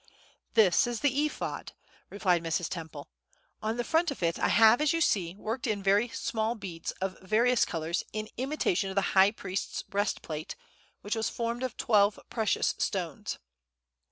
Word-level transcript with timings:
"This 0.55 0.87
is 0.87 1.01
the 1.01 1.13
Ephod," 1.27 1.73
replied 2.09 2.41
Mrs. 2.43 2.67
Temple. 2.67 3.07
"On 3.61 3.77
the 3.77 3.83
front 3.83 4.09
of 4.09 4.23
it 4.23 4.39
I 4.39 4.47
have, 4.47 4.81
as 4.81 4.93
you 4.93 4.99
see, 4.99 5.35
worked 5.35 5.67
in 5.67 5.83
very 5.83 6.07
small 6.07 6.55
beads 6.55 6.89
of 6.93 7.19
various 7.21 7.65
colors 7.65 8.03
an 8.11 8.27
imitation 8.35 8.89
of 8.89 8.95
the 8.95 9.11
high 9.13 9.29
priest's 9.29 9.83
breastplate, 9.83 10.55
which 11.01 11.15
was 11.15 11.29
formed 11.29 11.61
of 11.61 11.77
twelve 11.77 12.19
precious 12.31 12.73
stones." 12.79 13.37